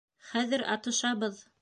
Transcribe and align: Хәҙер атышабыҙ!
Хәҙер 0.29 0.65
атышабыҙ! 0.77 1.49